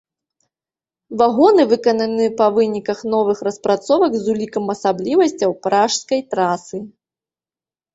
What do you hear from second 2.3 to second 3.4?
па выніках новых